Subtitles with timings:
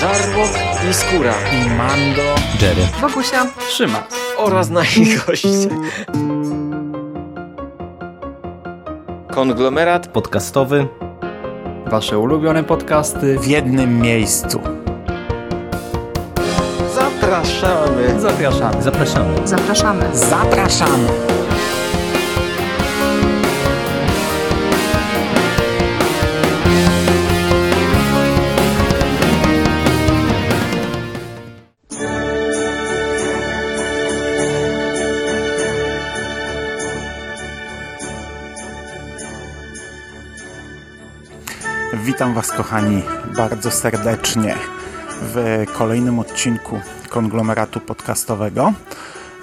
[0.00, 0.50] Żarłok
[0.90, 2.22] i Skóra i Mando,
[2.62, 4.06] Jerry, Bogusia, Trzyma
[4.36, 5.68] oraz nasi goście.
[9.30, 10.88] Konglomerat podcastowy.
[11.86, 14.60] wasze ulubione podcasty w jednym miejscu.
[16.94, 18.20] zapraszamy.
[18.20, 18.82] Zapraszamy.
[18.82, 19.46] Zapraszamy.
[19.48, 20.04] zapraszamy.
[20.12, 21.37] Zapraszamy.
[42.18, 43.02] Witam Was, kochani,
[43.36, 44.54] bardzo serdecznie
[45.22, 48.72] w kolejnym odcinku konglomeratu podcastowego.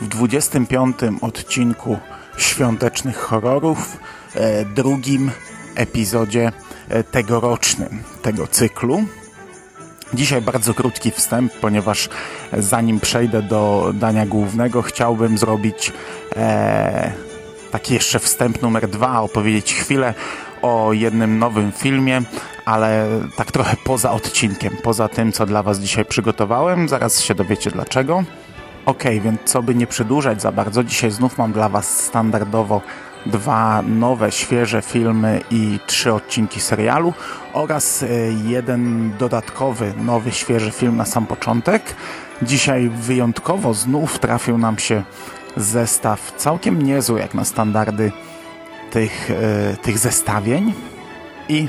[0.02, 1.98] W 25 odcinku
[2.38, 3.98] świątecznych horrorów,
[4.34, 5.32] e, drugim
[5.76, 6.52] epizodzie
[6.90, 9.04] e, tegorocznym tego cyklu.
[10.14, 12.10] Dzisiaj bardzo krótki wstęp, ponieważ
[12.54, 15.94] zanim przejdę do dania głównego, chciałbym zrobić
[16.36, 17.12] e,
[17.72, 20.14] taki jeszcze wstęp numer dwa, opowiedzieć chwilę
[20.66, 22.22] o jednym nowym filmie,
[22.66, 26.90] ale tak trochę poza odcinkiem, poza tym, co dla Was dzisiaj przygotowałem.
[26.90, 28.24] Zaraz się dowiecie dlaczego.
[28.86, 32.82] Ok, więc co by nie przedłużać za bardzo, dzisiaj znów mam dla Was standardowo
[33.26, 37.14] dwa nowe, świeże filmy i trzy odcinki serialu
[37.54, 38.08] oraz e,
[38.46, 41.96] jeden dodatkowy, nowy, świeży film na sam początek.
[42.42, 45.04] Dzisiaj wyjątkowo znów trafił nam się
[45.58, 48.12] zestaw całkiem niezły jak na standardy
[48.96, 50.74] tych, e, tych zestawień
[51.50, 51.68] i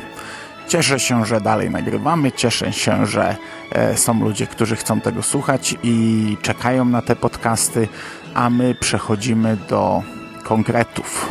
[0.68, 3.36] cieszę się, że dalej nagrywamy, cieszę się, że
[3.72, 7.88] e, są ludzie, którzy chcą tego słuchać i czekają na te podcasty,
[8.34, 10.02] a my przechodzimy do
[10.44, 11.28] konkretów.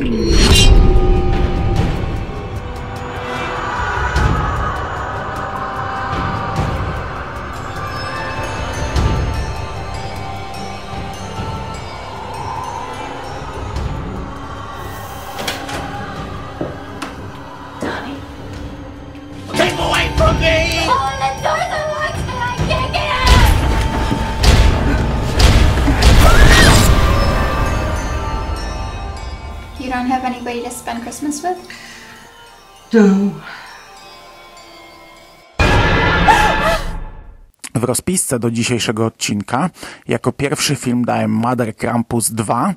[0.00, 0.35] Oh,
[29.80, 31.68] You don't have anybody to spend Christmas with?
[37.74, 39.70] W rozpisce do dzisiejszego odcinka
[40.08, 42.74] jako pierwszy film dałem Mother Krampus 2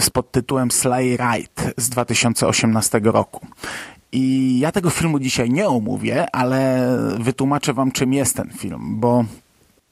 [0.00, 3.46] z podtytułem Slay Ride z 2018 roku.
[4.12, 6.88] I ja tego filmu dzisiaj nie omówię, ale
[7.18, 9.24] wytłumaczę wam czym jest ten film, bo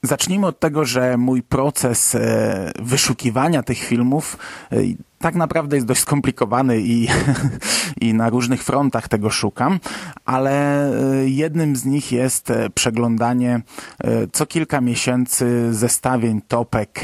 [0.03, 4.38] zacznijmy od tego, że mój proces e, wyszukiwania tych filmów
[4.72, 4.77] e,
[5.25, 7.09] tak naprawdę jest dość skomplikowany i,
[8.07, 9.81] i na różnych frontach tego szukam,
[10.25, 13.61] ale e, jednym z nich jest e, przeglądanie
[14.05, 17.01] e, co kilka miesięcy zestawień topek,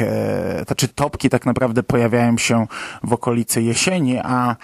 [0.67, 2.67] znaczy topki tak naprawdę pojawiają się
[3.03, 4.57] w okolicy jesieni, a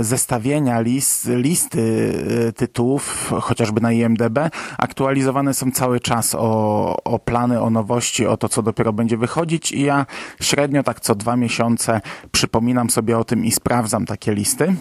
[0.00, 2.12] zestawienia, list, listy
[2.56, 4.38] tytułów, chociażby na IMDB,
[4.78, 9.72] aktualizowane są cały czas o, o plany, o nowości, o to, co dopiero będzie wychodzić.
[9.72, 10.06] I ja
[10.40, 12.00] średnio tak co dwa miesiące
[12.32, 14.76] przypominam sobie o tym i sprawdzam takie listy.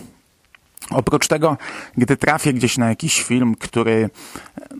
[0.90, 1.58] Oprócz tego,
[1.98, 4.10] gdy trafię gdzieś na jakiś film, który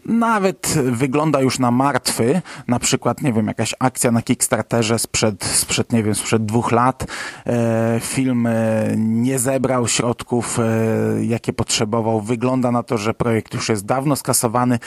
[0.06, 5.92] nawet wygląda już na martwy, na przykład, nie wiem, jakaś akcja na Kickstarterze sprzed, sprzed
[5.94, 7.06] nie wiem, sprzed dwóch lat,
[7.46, 8.54] e, film e,
[8.98, 14.80] nie zebrał środków, e, jakie potrzebował, wygląda na to, że projekt już jest dawno skasowany,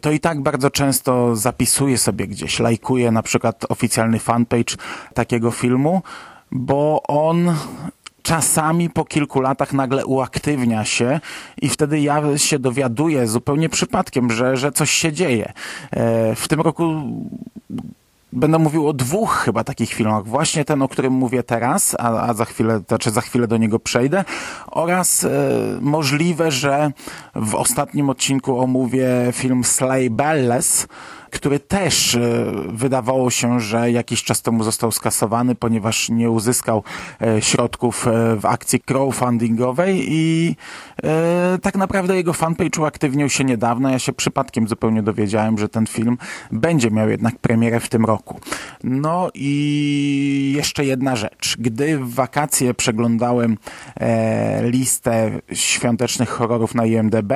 [0.00, 4.76] to i tak bardzo często zapisuję sobie gdzieś, lajkuję na przykład oficjalny fanpage
[5.14, 6.02] takiego filmu,
[6.52, 7.54] bo on
[8.22, 11.20] czasami po kilku latach nagle uaktywnia się
[11.62, 15.52] i wtedy ja się dowiaduję zupełnie przypadkiem, że, że coś się dzieje.
[15.90, 17.02] E, W tym roku
[18.32, 20.26] Będę mówił o dwóch chyba takich filmach.
[20.26, 23.78] Właśnie ten, o którym mówię teraz, a, a za chwilę, znaczy za chwilę do niego
[23.78, 24.24] przejdę,
[24.66, 25.30] oraz e,
[25.80, 26.92] możliwe, że
[27.34, 30.86] w ostatnim odcinku omówię film Slay Belles,
[31.30, 32.20] który też e,
[32.68, 36.82] wydawało się, że jakiś czas temu został skasowany, ponieważ nie uzyskał
[37.22, 40.56] e, środków e, w akcji crowdfundingowej i
[41.62, 43.90] tak naprawdę jego fanpage uaktywnił się niedawno.
[43.90, 46.18] Ja się przypadkiem zupełnie dowiedziałem, że ten film
[46.52, 48.40] będzie miał jednak premierę w tym roku.
[48.84, 51.56] No i jeszcze jedna rzecz.
[51.58, 53.58] Gdy w wakacje przeglądałem
[54.62, 57.32] listę świątecznych horrorów na IMDb,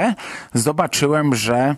[0.54, 1.76] zobaczyłem, że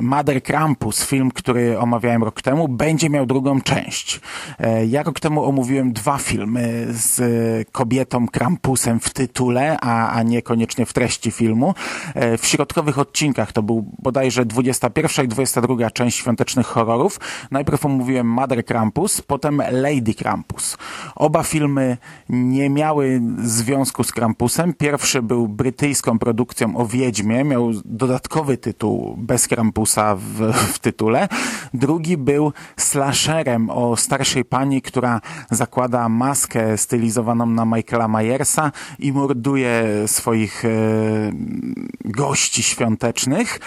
[0.00, 4.20] Mother Krampus Krampus, film, który omawiałem rok temu, będzie miał drugą część.
[4.58, 7.22] E, Ja rok temu omówiłem dwa filmy z
[7.72, 11.74] kobietą Krampusem w tytule, a, a niekoniecznie w treści filmu.
[12.14, 17.20] E, W środkowych odcinkach to był bodajże 21 i 22 część świątecznych horrorów.
[17.50, 20.76] Najpierw omówiłem Mother Krampus, potem Lady Krampus.
[21.14, 21.96] Oba filmy
[22.28, 24.74] nie miały związku z Krampusem.
[24.74, 31.28] Pierwszy był brytyjską produkcją o Wiedźmie, miał dodatkowy tytuł bez Krampusa w, w tytule.
[31.74, 39.84] Drugi był slasherem o starszej pani, która zakłada maskę stylizowaną na Michaela Myersa i morduje
[40.06, 40.68] swoich e,
[42.04, 43.60] gości świątecznych.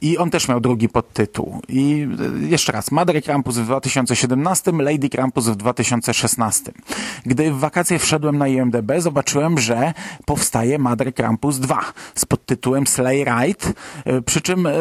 [0.00, 1.60] I on też miał drugi podtytuł.
[1.68, 2.06] I
[2.44, 6.72] e, jeszcze raz, Mother Krampus w 2017, Lady Krampus w 2016.
[7.26, 9.92] Gdy w wakacje wszedłem na IMDB, zobaczyłem, że
[10.24, 11.80] powstaje Mother Krampus 2
[12.14, 13.72] z podtytułem Slay Ride,
[14.26, 14.72] przy czym e,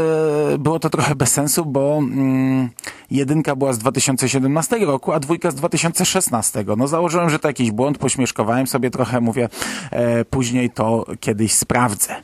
[0.59, 2.69] było to trochę bez sensu, bo mm,
[3.11, 6.65] jedynka była z 2017 roku, a dwójka z 2016.
[6.77, 9.49] No założyłem, że to jakiś błąd, pośmieszkowałem sobie trochę, mówię,
[9.91, 12.15] e, później to kiedyś sprawdzę.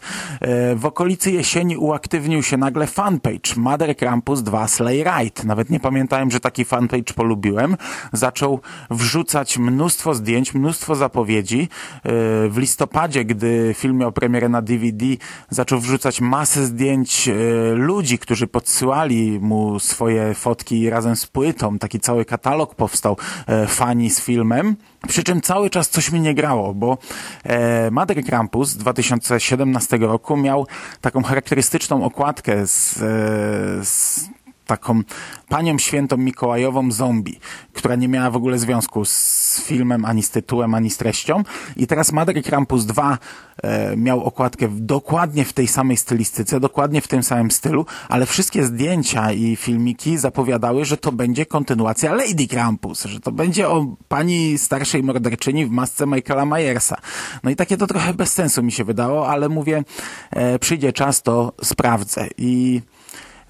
[0.75, 5.43] W okolicy jesieni uaktywnił się nagle fanpage Mother Krampus 2 Slay Ride.
[5.43, 7.77] Nawet nie pamiętałem, że taki fanpage polubiłem.
[8.13, 8.59] Zaczął
[8.89, 11.61] wrzucać mnóstwo zdjęć, mnóstwo zapowiedzi.
[11.61, 12.09] E,
[12.49, 15.05] w listopadzie, gdy film miał premierę na DVD,
[15.49, 17.33] zaczął wrzucać masę zdjęć e,
[17.73, 21.79] ludzi, którzy podsyłali mu swoje fotki razem z płytą.
[21.79, 24.75] Taki cały katalog powstał e, fani z filmem.
[25.07, 26.97] Przy czym cały czas coś mi nie grało, bo
[27.43, 30.67] e, Mother Krampus z 2017 roku miał
[31.01, 34.29] taką charakterystyczną okładkę e, z
[34.65, 35.01] taką
[35.49, 37.39] panią świętą Mikołajową zombie,
[37.73, 41.43] która nie miała w ogóle związku z filmem, ani z tytułem, ani z treścią.
[41.75, 43.17] I teraz Mother Krampus 2
[43.63, 48.25] e, miał okładkę w, dokładnie w tej samej stylistyce, dokładnie w tym samym stylu, ale
[48.25, 53.95] wszystkie zdjęcia i filmiki zapowiadały, że to będzie kontynuacja Lady Krampus, że to będzie o
[54.07, 56.95] pani starszej morderczyni w masce Michaela Myersa.
[57.43, 59.83] No i takie to trochę bez sensu mi się wydało, ale mówię,
[60.31, 62.27] e, przyjdzie czas, to sprawdzę.
[62.37, 62.81] I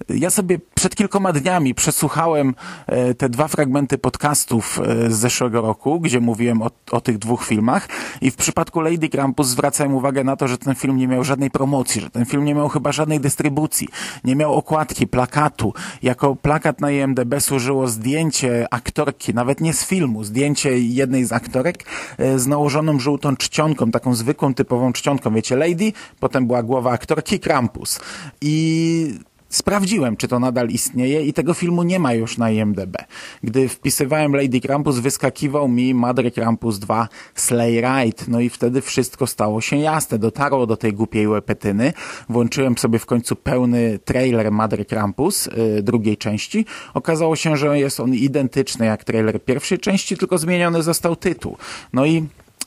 [0.08, 2.54] ja sobie przed kilkoma dniami przesłuchałem
[2.86, 7.46] e, te dwa fragmenty podcastów e, z zeszłego roku, gdzie mówiłem o, o tych dwóch
[7.46, 7.88] filmach
[8.20, 11.50] i w przypadku Lady Krampus zwracałem uwagę na to, że ten film nie miał żadnej
[11.50, 13.88] promocji, że ten film nie miał chyba żadnej dystrybucji,
[14.24, 15.74] nie miał okładki, plakatu.
[16.02, 21.84] Jako plakat na IMDB służyło zdjęcie aktorki, nawet nie z filmu, zdjęcie jednej z aktorek
[22.18, 25.34] e, z nałożoną żółtą czcionką, taką zwykłą, typową czcionką.
[25.34, 28.00] Wiecie, Lady, potem była głowa aktorki Krampus.
[28.40, 29.18] I
[29.54, 32.96] Sprawdziłem, czy to nadal istnieje i tego filmu nie ma już na IMDb.
[33.42, 38.22] Gdy wpisywałem Lady Krampus, wyskakiwał mi Mother Krampus 2 Slay Ride.
[38.28, 40.18] No i wtedy wszystko stało się jasne.
[40.18, 41.92] Dotarło do tej głupiej łepetyny.
[42.28, 46.66] Włączyłem sobie w końcu pełny trailer Mother Krampus yy, drugiej części.
[46.94, 51.56] Okazało się, że jest on identyczny jak trailer pierwszej części, tylko zmieniony został tytuł.
[51.92, 52.24] No i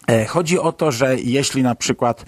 [0.07, 2.25] e, Chodzi o to, że jeśli na przykład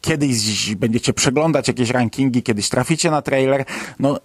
[0.00, 3.64] kiedyś będziecie przeglądać jakieś rankingi, kiedyś traficie na trailer,
[3.98, 4.18] no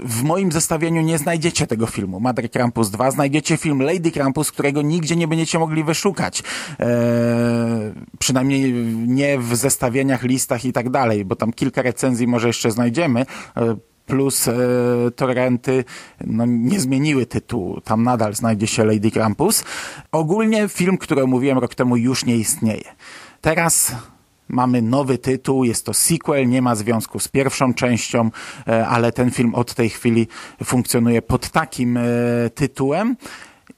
[0.00, 4.82] w moim zestawieniu nie znajdziecie tego filmu Mother Krampus 2, znajdziecie film Lady Krampus, którego
[4.82, 6.42] nigdzie nie będziecie mogli wyszukać.
[6.78, 6.88] Eee,
[8.18, 8.72] przynajmniej
[9.06, 13.20] nie w zestawieniach, listach i tak dalej, bo tam kilka recenzji może jeszcze znajdziemy.
[13.56, 13.76] Eee,
[14.06, 14.54] plus e,
[15.16, 15.84] torrenty
[16.26, 17.80] no, nie zmieniły tytułu.
[17.80, 19.64] Tam nadal znajdzie się Lady Krampus.
[20.12, 22.84] Ogólnie film, który omówiłem rok temu już nie istnieje.
[23.40, 23.92] Teraz
[24.50, 28.30] Mamy nowy tytuł, jest to sequel, nie ma związku z pierwszą częścią,
[28.68, 30.28] e, ale ten film od tej chwili
[30.64, 32.02] funkcjonuje pod takim e,
[32.54, 33.16] tytułem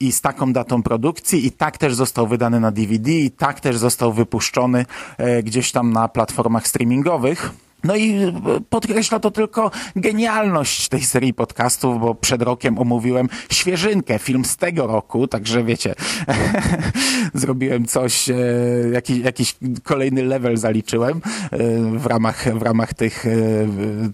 [0.00, 3.76] i z taką datą produkcji i tak też został wydany na DVD i tak też
[3.76, 4.86] został wypuszczony
[5.18, 7.52] e, gdzieś tam na platformach streamingowych.
[7.84, 8.32] No i
[8.70, 14.86] podkreśla to tylko genialność tej serii podcastów, bo przed rokiem omówiłem Świeżynkę, film z tego
[14.86, 15.94] roku, także wiecie,
[17.34, 18.34] zrobiłem coś, e,
[18.92, 21.20] jakiś, jakiś kolejny level zaliczyłem
[21.50, 21.58] e,
[21.98, 23.30] w ramach, w ramach tych, e,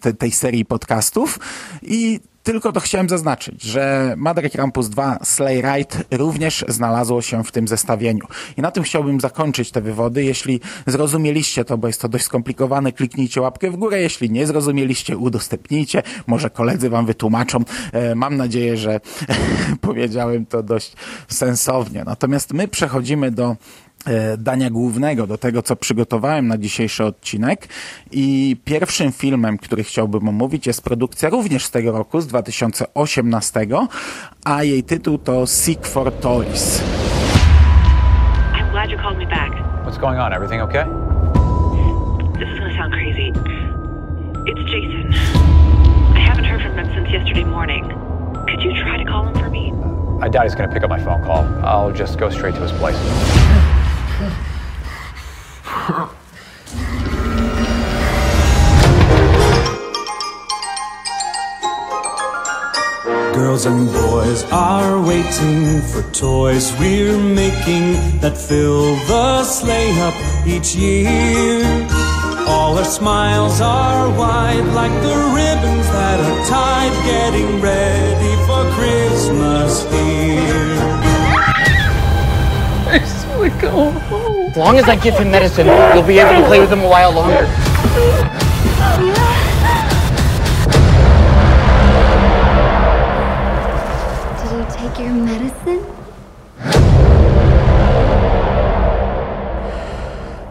[0.01, 1.39] te, tej serii podcastów
[1.83, 2.21] i
[2.53, 7.69] tylko to chciałem zaznaczyć, że Mother Krampus 2 Slay Ride również znalazło się w tym
[7.69, 8.27] zestawieniu.
[8.57, 10.25] I na tym chciałbym zakończyć te wywody.
[10.25, 14.01] Jeśli zrozumieliście to, bo jest to dość skomplikowane, kliknijcie łapkę w górę.
[14.01, 16.03] Jeśli nie zrozumieliście, udostępnijcie.
[16.27, 17.59] Może koledzy wam wytłumaczą.
[17.93, 19.01] E, mam nadzieję, że
[19.81, 20.93] powiedziałem to dość
[21.29, 22.03] sensownie.
[22.07, 23.57] Natomiast my przechodzimy do
[24.39, 27.69] dania głównego, do tego, co przygotowałem na dzisiejszy odcinek.
[28.11, 33.67] I pierwszym filmem, który chciałbym omówić, jest produkcja również z tego roku, z 2018,
[34.45, 36.83] a jej tytuł to Seek for Toys.
[38.55, 39.53] I'm glad you called me back.
[39.85, 40.33] What's going on?
[40.33, 40.85] Everything okay?
[42.39, 43.33] This is gonna sound crazy.
[44.47, 45.15] It's Jason.
[46.15, 47.85] I haven't heard from apartment since yesterday morning.
[48.49, 49.73] Could you try to call him for me?
[50.21, 51.45] I doubt he's to pick up my phone call.
[51.65, 52.97] I'll just go straight to his place.
[54.19, 54.35] Girls
[63.67, 71.63] and boys are waiting for toys we're making that fill the sleigh up each year.
[72.49, 79.89] All our smiles are wide like the ribbons that are tied, getting ready for Christmas
[79.93, 80.28] here.
[83.41, 86.89] As long as I give him medicine, you'll be able to play with him a
[86.89, 87.47] while longer.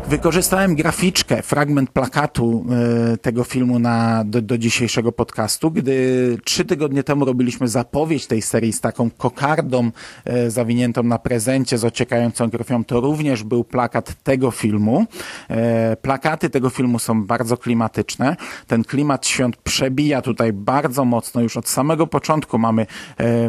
[0.07, 2.65] Wykorzystałem graficzkę, fragment plakatu
[3.13, 8.41] e, tego filmu na, do, do dzisiejszego podcastu, gdy trzy tygodnie temu robiliśmy zapowiedź tej
[8.41, 9.91] serii z taką kokardą
[10.25, 15.05] e, zawiniętą na prezencie z ociekającą krwią, to również był plakat tego filmu.
[15.49, 18.35] E, plakaty tego filmu są bardzo klimatyczne.
[18.67, 21.41] Ten klimat świąt przebija tutaj bardzo mocno.
[21.41, 22.85] Już od samego początku mamy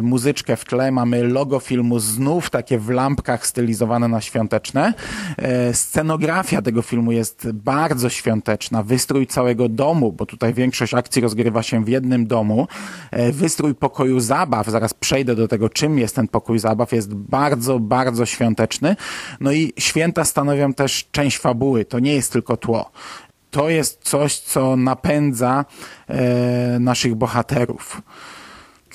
[0.01, 4.93] muzyczkę w tle, mamy logo filmu znów takie w lampkach stylizowane na świąteczne.
[5.37, 5.73] E,
[6.49, 8.83] scenografia tego filmu jest bardzo świąteczna.
[8.83, 12.67] Wystrój całego domu, bo tutaj większość akcji rozgrywa się w jednym domu.
[13.11, 17.79] E, Wystrój pokoju zabaw, zaraz przejdę do tego, czym jest ten pokój zabaw, jest bardzo,
[17.79, 18.95] bardzo świąteczny.
[19.39, 21.85] No i święta stanowią też część fabuły.
[21.85, 22.91] To nie jest tylko tło.
[23.51, 25.65] To jest coś, co napędza
[26.07, 28.01] e, naszych bohaterów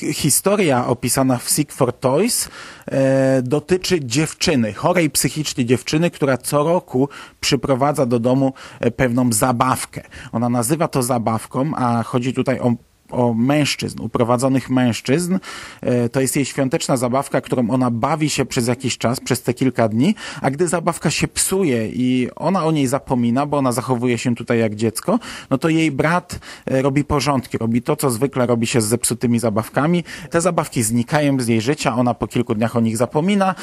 [0.00, 2.48] historia opisana w Sick for Toys
[2.86, 7.08] e, dotyczy dziewczyny, chorej psychicznie dziewczyny, która co roku
[7.40, 10.02] przyprowadza do domu e, pewną zabawkę.
[10.32, 12.74] Ona nazywa to zabawką, a chodzi tutaj o
[13.14, 15.38] o mężczyzn, uprowadzonych mężczyzn.
[15.80, 19.54] E, To jest jej świąteczna zabawka, którą ona bawi się przez jakiś czas, przez te
[19.54, 24.18] kilka dni, a gdy zabawka się psuje i ona o niej zapomina, bo ona zachowuje
[24.18, 25.18] się tutaj jak dziecko,
[25.50, 29.38] no to jej brat e, robi porządki, robi to, co zwykle robi się z zepsutymi
[29.38, 30.04] zabawkami.
[30.30, 33.54] Te zabawki znikają z jej życia, ona po kilku dniach o nich zapomina,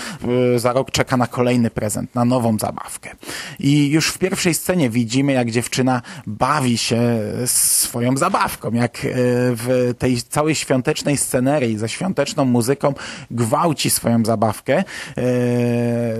[0.55, 3.09] e, za rok czeka na kolejny prezent, na nową zabawkę.
[3.59, 7.01] I już w pierwszej scenie widzimy, jak dziewczyna bawi się
[7.45, 9.07] swoją zabawką, jak
[9.55, 12.93] w tej całej świątecznej scenerii, ze świąteczną muzyką
[13.31, 14.83] gwałci swoją zabawkę,
[15.17, 15.23] e,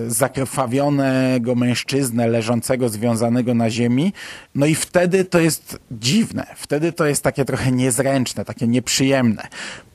[0.07, 4.13] zakrwawionego mężczyznę leżącego, związanego na ziemi.
[4.55, 9.47] No i wtedy to jest dziwne, wtedy to jest takie trochę niezręczne, takie nieprzyjemne.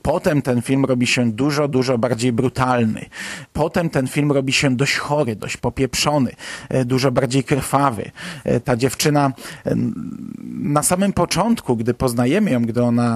[0.07, 3.05] Potem ten film robi się dużo, dużo bardziej brutalny.
[3.53, 6.31] Potem ten film robi się dość chory, dość popieprzony,
[6.69, 8.11] e, dużo bardziej krwawy.
[8.43, 9.33] E, Ta dziewczyna
[10.61, 13.06] na samym początku, gdy poznajemy ją, gdy ona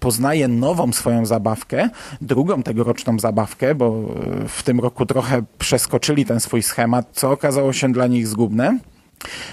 [0.00, 6.40] poznaje nową swoją zabawkę, drugą tegoroczną zabawkę, bo e, w tym roku trochę przeskoczyli ten
[6.40, 8.78] swój schemat, co okazało się dla nich zgubne,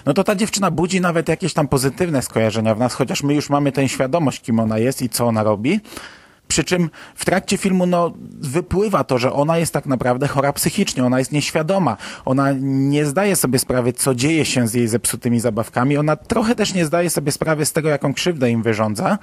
[0.06, 3.50] no to ta dziewczyna budzi nawet jakieś tam pozytywne skojarzenia w nas, chociaż my już
[3.50, 5.80] mamy tę świadomość, kim ona jest i co ona robi.
[6.58, 11.06] Przy czym w trakcie filmu no, wypływa to, że ona jest tak naprawdę chora psychicznie,
[11.06, 15.98] ona jest nieświadoma, ona nie zdaje sobie sprawy, co dzieje się z jej zepsutymi zabawkami,
[15.98, 19.18] ona trochę też nie zdaje sobie sprawy z tego, jaką krzywdę im wyrządza.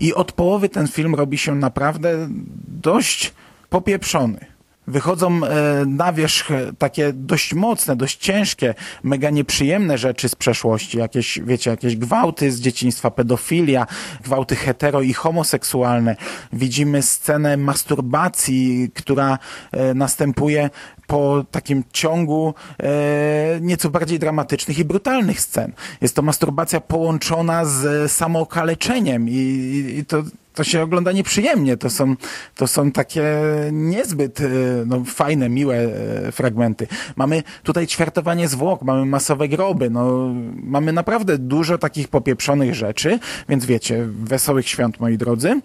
[0.00, 2.28] I od połowy ten film robi się naprawdę
[2.68, 3.32] dość
[3.70, 4.57] popieprzony.
[4.88, 10.98] Wychodzą e, na wierzch e, takie dość mocne, dość ciężkie, mega nieprzyjemne rzeczy z przeszłości.
[10.98, 13.86] Jakieś, wiecie, jakieś gwałty z dzieciństwa, pedofilia,
[14.24, 16.16] gwałty hetero i homoseksualne.
[16.52, 19.38] Widzimy scenę masturbacji, która
[19.72, 20.70] e, następuje
[21.06, 25.72] po takim ciągu e, nieco bardziej dramatycznych i brutalnych scen.
[26.00, 30.22] Jest to masturbacja połączona z samookaleczeniem i, i, i to
[30.58, 31.76] to się ogląda nieprzyjemnie.
[31.76, 32.16] To są,
[32.54, 33.24] to są takie
[33.72, 34.44] niezbyt e,
[34.86, 36.86] no, fajne, miłe e, fragmenty.
[37.16, 43.66] Mamy tutaj ćwiartowanie zwłok, mamy masowe groby, no, mamy naprawdę dużo takich popieprzonych rzeczy, więc
[43.66, 45.60] wiecie, wesołych świąt, moi drodzy.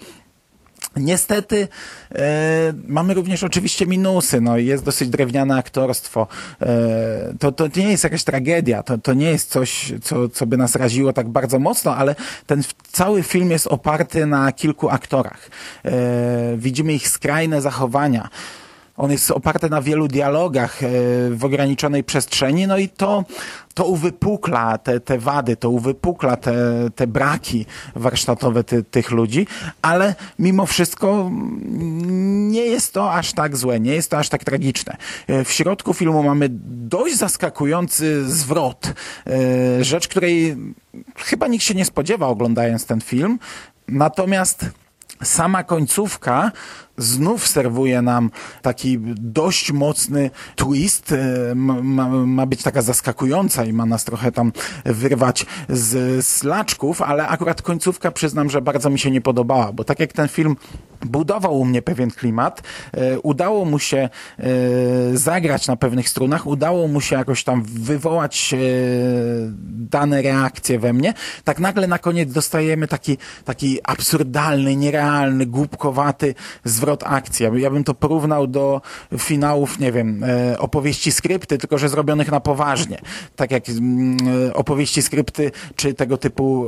[0.95, 1.67] Niestety
[2.15, 4.41] e, mamy również oczywiście minusy.
[4.41, 6.27] No, jest dosyć drewniane aktorstwo.
[6.61, 6.67] E,
[7.39, 8.83] to, to nie jest jakaś tragedia.
[8.83, 12.15] To, to nie jest coś, co, co by nas raziło tak bardzo mocno, ale
[12.47, 15.49] ten cały film jest oparty na kilku aktorach.
[15.85, 15.91] E,
[16.57, 18.29] widzimy ich skrajne zachowania.
[18.97, 20.87] On jest oparty na wielu dialogach e,
[21.29, 23.23] w ograniczonej przestrzeni, no i to,
[23.73, 26.53] to uwypukla te, te wady, to uwypukla te,
[26.95, 29.47] te braki warsztatowe ty, tych ludzi,
[29.81, 34.43] ale mimo wszystko mm, nie jest to aż tak złe, nie jest to aż tak
[34.43, 34.97] tragiczne.
[35.27, 38.93] E, W środku filmu mamy dość zaskakujący zwrot,
[39.27, 40.57] e, rzecz, której
[41.17, 43.39] chyba nikt się nie spodziewał oglądając ten film,
[43.87, 44.65] natomiast
[45.23, 46.51] Sama końcówka
[46.97, 48.31] znów serwuje nam
[48.61, 51.11] taki dość mocny twist.
[51.11, 54.51] E, Ma, ma, być taka zaskakująca i ma nas trochę tam
[54.85, 59.83] wyrwać z, z laczków, ale akurat końcówka przyznam, że bardzo mi się nie podobała, bo
[59.83, 60.55] tak jak ten film
[61.05, 62.61] budował u mnie pewien klimat,
[62.93, 63.97] e, udało mu się
[64.39, 64.43] e,
[65.17, 68.57] zagrać na pewnych strunach, udało mu się jakoś tam wywołać e,
[69.69, 77.03] dane reakcje we mnie, tak nagle na koniec dostajemy taki, taki absurdalny, nierealny, głupkowaty zwrot
[77.05, 77.43] akcji.
[77.43, 78.81] Ja by- Ja bym to porównał do
[79.17, 80.25] finałów, nie wiem,
[80.57, 82.99] opowieści skrypty, tylko że zrobionych na poważnie.
[83.35, 84.17] Tak jak mm,
[84.53, 86.65] opowieści skrypty, czy tego typu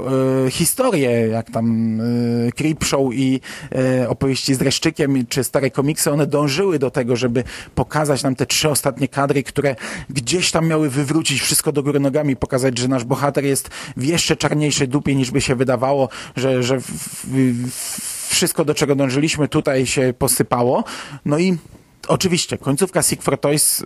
[0.50, 2.00] historie, jak tam
[2.56, 7.44] Creepshow i e, opowieści z dreszczykiem, czy stare komiksy, one dążyły do tego, żeby
[7.76, 9.76] pokazać nam te trzy ostatnie kadry, które
[10.10, 14.36] gdzieś tam miały wywrócić wszystko do góry nogami, pokazać, że nasz bohater jest w jeszcze
[14.36, 19.86] czarniejszej dupie niż by się wydawało, że, że w, w, wszystko, do czego dążyliśmy, tutaj
[19.86, 20.84] się posypało.
[21.26, 21.58] No i
[22.08, 23.86] Oczywiście, końcówka for Toys y,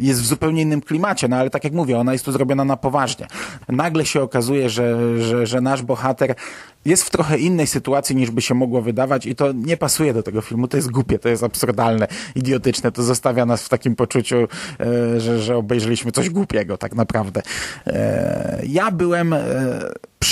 [0.00, 2.76] jest w zupełnie innym klimacie, no ale tak jak mówię, ona jest tu zrobiona na
[2.76, 3.26] poważnie.
[3.68, 6.34] Nagle się okazuje, że, że, że nasz bohater
[6.84, 10.22] jest w trochę innej sytuacji niż by się mogło wydawać i to nie pasuje do
[10.22, 14.36] tego filmu, to jest głupie, to jest absurdalne, idiotyczne, to zostawia nas w takim poczuciu,
[14.36, 17.42] e, że, że obejrzeliśmy coś głupiego tak naprawdę.
[17.86, 19.40] E, Ja byłem e,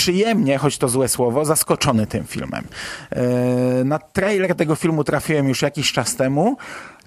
[0.03, 2.63] przyjemnie, choć to złe słowo, zaskoczony tym filmem.
[3.11, 6.57] E, Na trailer tego filmu trafiłem już jakiś czas temu.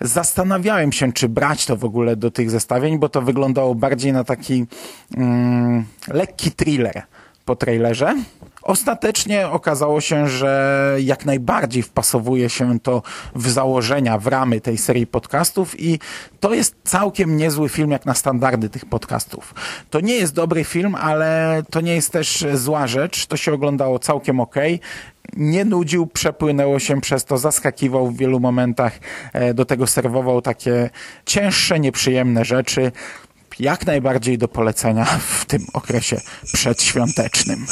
[0.01, 4.25] Zastanawiałem się, czy brać to w ogóle do tych zestawień, bo to wyglądało bardziej na
[4.25, 4.67] taki
[5.17, 7.03] mm, lekki thriller
[7.47, 8.15] po trailerze.
[8.63, 13.03] Ostatecznie okazało się, że jak najbardziej wpasowuje się to
[13.35, 15.99] w założenia, w ramy tej serii podcastów i
[16.41, 19.55] to jest całkiem niezły film jak na standardy tych podcastów.
[19.91, 23.27] To nie jest dobry film, ale to nie jest też zła rzecz.
[23.27, 24.81] To się oglądało całkiem okej
[25.37, 28.99] nie nudził, przepłynęło się przez to, zaskakiwał w wielu momentach,
[29.33, 30.91] e, do tego serwował takie
[31.27, 32.93] cięższe, nieprzyjemne rzeczy.
[33.61, 36.21] Jak najbardziej do polecenia w tym okresie
[36.53, 37.67] przedświątecznym.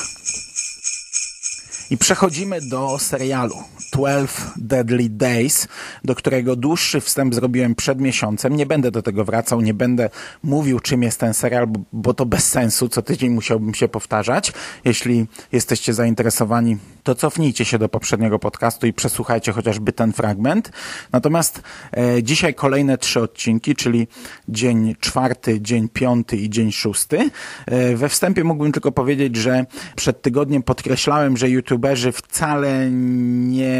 [1.90, 3.56] I przechodzimy do serialu
[3.92, 5.68] 12 Deadly Days,
[6.04, 8.56] do którego dłuższy wstęp zrobiłem przed miesiącem.
[8.56, 10.10] Nie będę do tego wracał, nie będę
[10.42, 12.88] mówił, czym jest ten serial, bo, bo to bez sensu.
[12.88, 14.52] Co tydzień musiałbym się powtarzać.
[14.84, 20.70] Jeśli jesteście zainteresowani, to cofnijcie się do poprzedniego podcastu i przesłuchajcie chociażby ten fragment.
[21.12, 21.62] Natomiast
[21.96, 24.08] e, dzisiaj kolejne trzy odcinki, czyli
[24.48, 27.30] dzień czwarty, dzień piąty i dzień szósty.
[27.66, 29.66] E, we wstępie mógłbym tylko powiedzieć, że
[29.96, 33.76] przed tygodniem podkreślałem, że youtuberzy wcale nie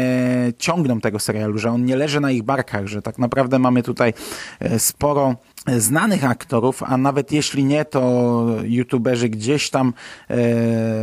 [0.57, 4.13] ciągną tego serialu, że on nie leży na ich barkach, że tak naprawdę mamy tutaj
[4.59, 5.35] e, sporo
[5.77, 9.93] znanych aktorów, a nawet jeśli nie, to youtuberzy gdzieś tam
[10.29, 10.35] e,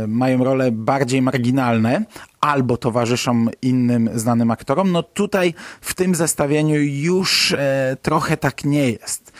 [0.07, 2.05] mają role bardziej marginalne
[2.41, 8.89] albo towarzyszą innym znanym aktorom, no tutaj w tym zestawieniu już e, trochę tak nie
[8.89, 9.33] jest.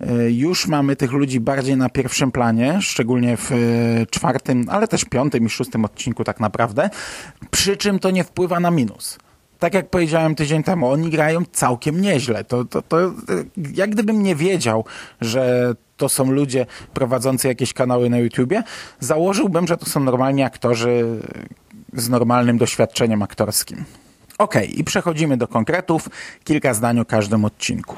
[0.00, 3.56] E, Już mamy tych ludzi bardziej na pierwszym planie, szczególnie w e,
[4.10, 6.90] czwartym, ale też piątym i szóstym odcinku tak naprawdę,
[7.50, 9.18] przy czym to nie wpływa na minus
[9.58, 12.44] tak jak powiedziałem tydzień temu, oni grają całkiem nieźle.
[12.44, 13.12] To, to, to,
[13.74, 14.84] jak gdybym nie wiedział,
[15.20, 18.62] że to są ludzie prowadzący jakieś kanały na YouTubie,
[19.00, 21.20] założyłbym, że to są normalni aktorzy
[21.92, 23.84] z normalnym doświadczeniem aktorskim.
[24.38, 26.08] Okej, i przechodzimy do konkretów.
[26.44, 27.96] Kilka zdań o każdym odcinku.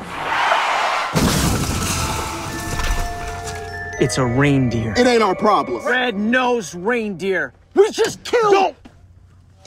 [4.00, 4.94] It's a reindeer.
[4.96, 5.84] It ain't our problem.
[5.84, 7.52] Red-nosed reindeer.
[7.74, 8.52] We just killed.
[8.52, 8.76] Don't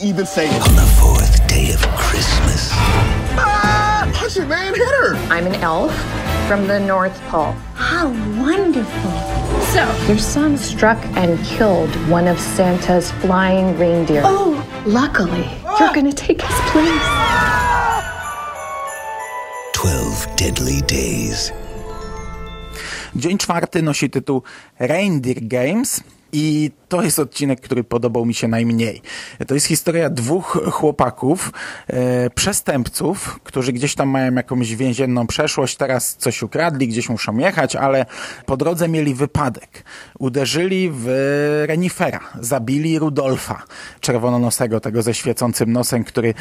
[0.00, 0.62] even say it.
[0.68, 4.10] On the fourth day of Christmas, Ah!
[4.14, 4.74] Push it, man.
[4.74, 5.16] Hit her.
[5.30, 5.94] I'm an elf
[6.48, 7.52] from the North Pole.
[7.74, 8.08] How
[8.40, 9.10] wonderful.
[9.74, 14.22] So, your son struck and killed one of Santa's flying reindeer.
[14.24, 17.02] Oh, Luckily, you're gonna take his place.
[19.74, 21.52] 12 deadly days.
[23.16, 24.42] Dzień czwarty nosi tytuł
[24.78, 26.00] Reindeer Games
[26.32, 29.02] i to jest odcinek, który podobał mi się najmniej.
[29.46, 31.52] To jest historia dwóch chłopaków,
[31.86, 37.76] e, przestępców, którzy gdzieś tam mają jakąś więzienną przeszłość, teraz coś ukradli, gdzieś muszą jechać,
[37.76, 38.06] ale
[38.46, 39.84] po drodze mieli wypadek.
[40.18, 41.06] Uderzyli w
[41.66, 43.62] renifera, zabili Rudolfa,
[44.00, 46.34] czerwononosego, tego ze świecącym nosem, który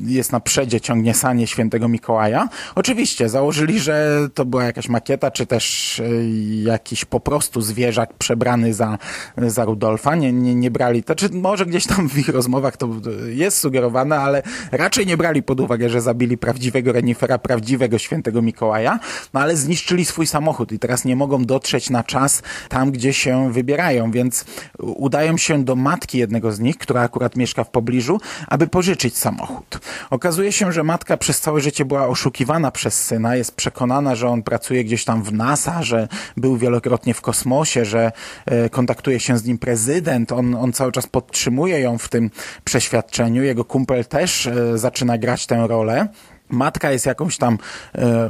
[0.00, 2.48] jest na przedzie, ciągnie sanie świętego Mikołaja.
[2.74, 6.30] Oczywiście założyli, że to była jakaś makieta, czy też y,
[6.62, 8.98] jakiś po prostu zwierzak przebrany za,
[9.36, 10.14] za Rudolfa.
[10.14, 12.88] Nie, nie, nie brali, to czy może gdzieś tam w ich rozmowach to
[13.28, 18.98] jest sugerowane, ale raczej nie brali pod uwagę, że zabili prawdziwego renifera, prawdziwego świętego Mikołaja,
[19.34, 23.52] no ale zniszczyli swój samochód i teraz nie mogą dotrzeć na czas tam, gdzie się
[23.52, 24.44] wybierają, więc
[24.78, 29.80] udają się do matki jednego z nich, która akurat mieszka w pobliżu, aby pożyczyć samochód.
[30.10, 34.42] Okazuje się, że matka przez całe życie była oszukiwana przez syna, jest przekonana, że on
[34.42, 38.12] pracuje gdzieś tam w NASA, że był wielokrotnie w kosmosie, że
[38.46, 42.30] e, kontaktuje się z nim prezydent, on, on cały czas podtrzymuje ją w tym
[42.64, 46.08] przeświadczeniu, jego kumpel też e, zaczyna grać tę rolę.
[46.50, 47.58] Matka jest jakąś tam
[47.94, 48.28] e,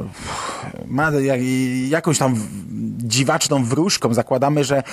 [0.86, 1.40] ma jak,
[1.88, 2.36] jakąś tam
[2.98, 4.14] dziwaczną wróżką.
[4.14, 4.84] Zakładamy, że e,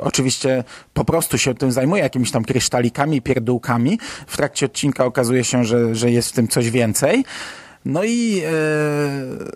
[0.00, 3.98] oczywiście po prostu się tym zajmuje jakimiś tam krysztalikami, pierdółkami.
[4.26, 7.24] W trakcie odcinka okazuje się, że, że jest w tym coś więcej.
[7.84, 8.50] No i e,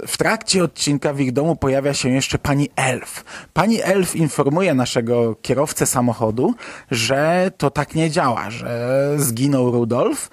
[0.06, 3.24] w trakcie odcinka w ich domu pojawia się jeszcze pani Elf.
[3.52, 6.54] Pani Elf informuje naszego kierowcę samochodu,
[6.90, 10.30] że to tak nie działa, że zginął Rudolf,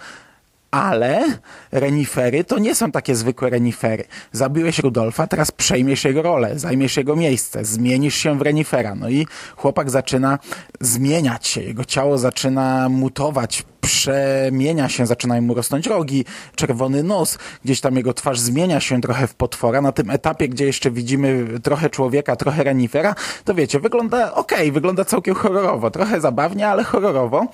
[0.75, 1.23] ale
[1.71, 4.03] renifery to nie są takie zwykłe renifery.
[4.31, 8.95] Zabiłeś Rudolfa, teraz przejmiesz jego rolę, zajmiesz jego miejsce, zmienisz się w renifera.
[8.95, 10.39] No i chłopak zaczyna
[10.79, 17.81] zmieniać się, jego ciało zaczyna mutować, przemienia się, zaczynają mu rosnąć rogi, czerwony nos, gdzieś
[17.81, 19.81] tam jego twarz zmienia się trochę w potwora.
[19.81, 25.05] Na tym etapie, gdzie jeszcze widzimy trochę człowieka, trochę renifera, to wiecie, wygląda okay, wygląda
[25.05, 27.47] całkiem horrorowo, trochę zabawnie, ale horrorowo.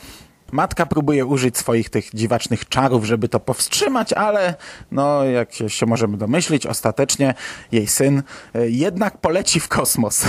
[0.51, 4.55] Matka próbuje użyć swoich tych dziwacznych czarów, żeby to powstrzymać, ale
[4.91, 7.33] no, jak się, możemy domyślić, ostatecznie
[7.71, 8.23] jej syn
[8.55, 10.25] e, jednak poleci w kosmos.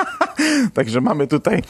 [0.74, 1.62] Także mamy tutaj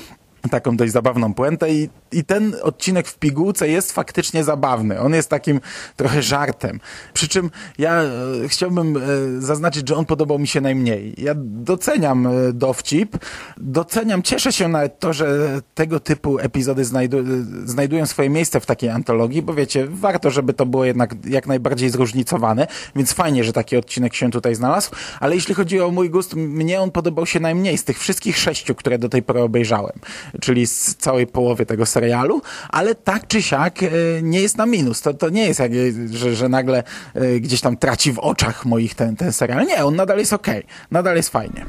[0.49, 5.01] taką dość zabawną puentę i, i ten odcinek w pigułce jest faktycznie zabawny.
[5.01, 5.61] On jest takim
[5.97, 6.81] trochę żartem.
[7.13, 8.11] Przy czym ja e,
[8.49, 9.01] chciałbym e,
[9.39, 11.15] zaznaczyć, że on podobał mi się najmniej.
[11.19, 13.17] Ja doceniam e, dowcip,
[13.57, 17.23] doceniam, cieszę się nawet to, że tego typu epizody znajdu, e,
[17.65, 21.91] znajdują swoje miejsce w takiej antologii, bo wiecie, warto, żeby to było jednak jak najbardziej
[21.91, 26.35] zróżnicowane, więc fajnie, że taki odcinek się tutaj znalazł, ale jeśli chodzi o mój gust,
[26.35, 30.01] mnie on podobał się najmniej z tych wszystkich sześciu, które do tej pory obejrzałem
[30.41, 33.89] czyli z całej połowy tego serialu, ale tak czy siak e,
[34.23, 35.01] nie jest na minus.
[35.01, 35.73] To, to nie jest jak,
[36.11, 36.83] że, że nagle
[37.15, 39.67] e, gdzieś tam traci w oczach moich ten, ten serial.
[39.67, 40.59] Nie, on nadal jest okej.
[40.59, 40.71] Okay.
[40.91, 41.67] Nadal jest fajnie.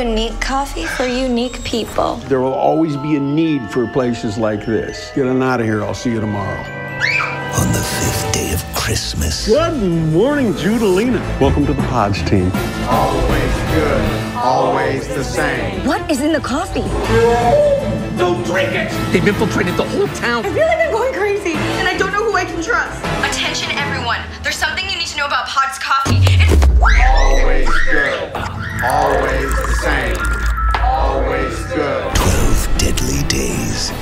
[0.00, 2.20] Unique coffee for unique people.
[2.28, 5.10] There will always be a need for places like this.
[5.16, 5.82] Get on out of here.
[5.82, 6.83] I'll see you tomorrow.
[7.04, 9.46] On the fifth day of Christmas.
[9.46, 9.74] Good
[10.10, 11.20] morning, Judalina.
[11.38, 12.50] Welcome to the Pods team.
[12.88, 14.34] Always good.
[14.36, 15.84] Always the same.
[15.84, 16.80] What is in the coffee?
[18.16, 18.90] Don't drink it!
[19.12, 20.46] They've infiltrated the whole town.
[20.46, 22.98] I feel like I'm going crazy, and I don't know who I can trust.
[23.22, 24.20] Attention, everyone.
[24.42, 26.20] There's something you need to know about Pod's coffee.
[26.22, 28.32] It's always good.
[28.82, 30.16] Always the same.
[30.82, 32.14] Always good.
[32.14, 33.92] Twelve deadly days.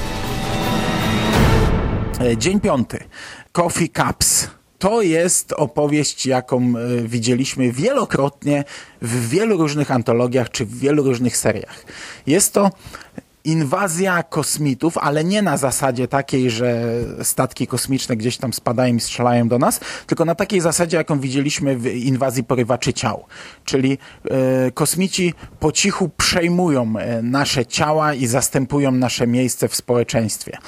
[2.37, 3.05] Dzień piąty.
[3.53, 4.49] Coffee Cups.
[4.79, 8.65] To jest opowieść, jaką e, widzieliśmy wielokrotnie
[9.03, 11.85] w wielu różnych antologiach czy w wielu różnych seriach.
[12.27, 12.71] Jest to
[13.45, 16.85] inwazja kosmitów, ale nie na zasadzie takiej, że
[17.23, 21.77] statki kosmiczne gdzieś tam spadają i strzelają do nas, tylko na takiej zasadzie, jaką widzieliśmy
[21.77, 23.25] w inwazji porywaczy ciał.
[23.65, 23.99] Czyli
[24.31, 30.59] e, kosmici po cichu przejmują e, nasze ciała i zastępują nasze miejsce w społeczeństwie.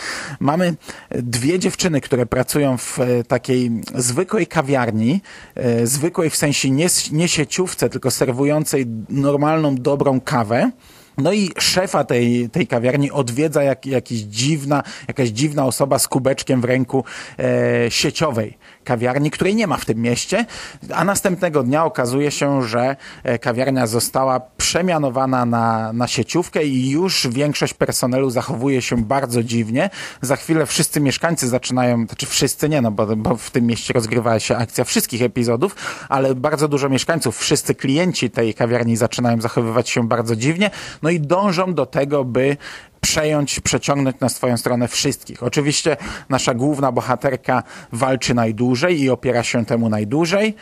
[0.41, 0.75] Mamy
[1.11, 5.21] dwie dziewczyny, które pracują w e, takiej zwykłej kawiarni,
[5.55, 10.71] e, zwykłej w sensie nie, nie sieciówce, tylko serwującej normalną, dobrą kawę.
[11.19, 16.61] No i szefa tej, tej kawiarni odwiedza jak, jakiś dziwna, jakaś dziwna osoba z kubeczkiem
[16.61, 17.05] w ręku
[17.39, 20.47] e, sieciowej kawiarni, której nie ma w tym mieście,
[20.95, 27.29] a następnego dnia okazuje się, że e, kawiarnia została przemianowana na, na sieciówkę i już
[27.31, 29.91] większość personelu zachowuje się bardzo dziwnie.
[30.23, 34.41] Za chwilę wszyscy mieszkańcy zaczynają, znaczy wszyscy nie, no bo, bo w tym mieście rozgrywała
[34.41, 35.77] się akcja wszystkich epizodów,
[36.09, 40.71] ale bardzo dużo mieszkańców, wszyscy klienci tej kawiarni zaczynają zachowywać się bardzo dziwnie,
[41.03, 42.57] no i dążą do tego, by
[43.05, 45.43] przejąć, przeciągnąć na swoją stronę wszystkich.
[45.43, 45.97] Oczywiście
[46.29, 47.63] nasza główna bohaterka
[47.93, 50.55] walczy najdłużej i opiera się temu najdłużej.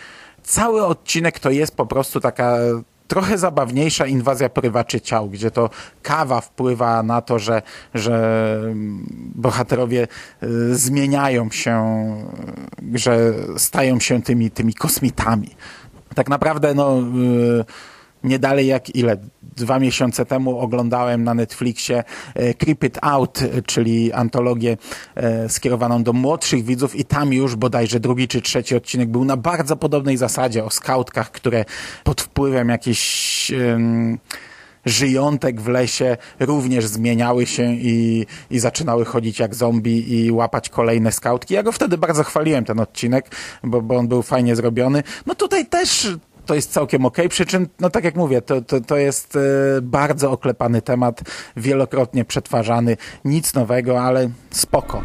[0.43, 2.57] Cały odcinek to jest po prostu taka
[3.09, 5.71] trochę zabawniejsza inwazja porywaczy ciał, gdzie to
[6.03, 7.63] kawa wpływa na to, że,
[7.95, 8.15] że
[9.35, 10.09] bohaterowie
[10.43, 12.07] y, zmieniają się,
[12.95, 15.51] że stają się tymi, tymi kosmitami.
[16.15, 17.65] Tak naprawdę, no, y,
[18.25, 19.17] nie dalej jak ile?
[19.57, 22.05] Dwa miesiące temu oglądałem na Netflixie
[22.35, 24.77] e, Creep It Out, e, czyli antologię
[25.15, 29.37] e, skierowaną do młodszych widzów i tam już bodajże drugi czy trzeci odcinek był na
[29.37, 31.65] bardzo podobnej zasadzie o skautkach, które
[32.05, 33.51] pod wpływem jakiejś...
[33.51, 34.19] em,
[34.85, 41.13] żyjątek w lesie również zmieniały się i, i zaczynały chodzić jak zombie i łapać kolejne
[41.13, 41.55] skautki.
[41.55, 43.31] Ja go wtedy bardzo chwaliłem, ten odcinek,
[43.65, 45.03] bo, bo on był fajnie zrobiony.
[45.27, 46.09] No tutaj też
[46.47, 49.41] to jest całkiem okej, przy czym, no tak jak mówię, to, to, to jest e,
[49.83, 51.21] bardzo oklepany temat,
[51.57, 55.03] wielokrotnie przetwarzany, nic nowego, ale spoko.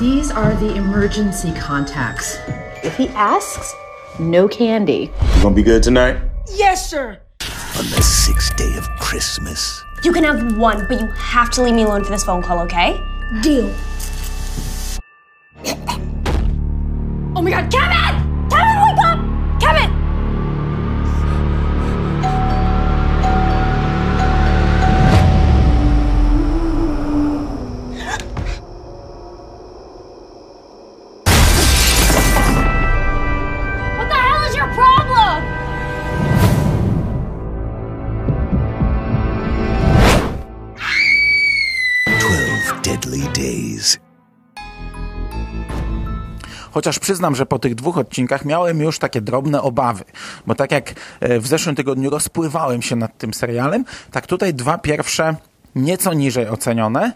[0.00, 2.38] These are the emergency contacts.
[2.84, 3.76] If he asks,
[4.18, 5.00] no candy.
[5.02, 6.16] You gonna be good tonight?
[6.58, 7.16] Yes, sir.
[7.80, 11.76] On the sixth day of Christmas, You can have one, but you have to leave
[11.76, 13.00] me alone for this phone call, okay?
[13.40, 13.72] Deal.
[17.36, 18.50] Oh my god, Kevin!
[18.50, 18.91] Kevin, wake
[46.82, 50.04] Chociaż przyznam, że po tych dwóch odcinkach miałem już takie drobne obawy,
[50.46, 54.78] bo tak jak e, w zeszłym tygodniu rozpływałem się nad tym serialem, tak tutaj dwa
[54.78, 55.36] pierwsze
[55.74, 57.12] nieco niżej ocenione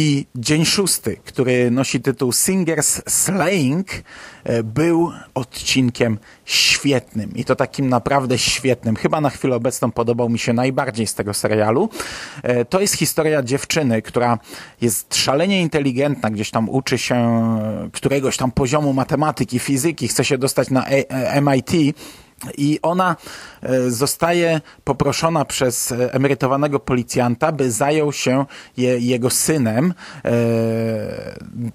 [0.00, 3.88] i dzień szósty, który nosi tytuł Singers Slaying,
[4.44, 8.96] e, był odcinkiem świetnym i to takim naprawdę świetnym.
[8.96, 11.88] Chyba na chwilę obecną podobał mi się najbardziej z tego serialu.
[12.42, 14.38] E, To jest historia dziewczyny, która
[14.80, 17.18] jest szalenie inteligentna, gdzieś tam uczy się
[17.92, 21.72] któregoś tam poziomu matematyki, fizyki, chce się dostać na E- MIT.
[22.58, 23.16] I ona
[23.88, 28.44] zostaje poproszona przez e, emerytowanego policjanta, by zajął się
[28.76, 29.94] je, jego synem
[30.24, 30.30] e,